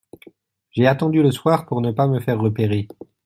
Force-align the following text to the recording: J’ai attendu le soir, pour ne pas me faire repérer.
J’ai 0.71 0.87
attendu 0.87 1.21
le 1.21 1.29
soir, 1.29 1.67
pour 1.67 1.79
ne 1.79 1.91
pas 1.91 2.07
me 2.07 2.19
faire 2.19 2.39
repérer. 2.41 2.87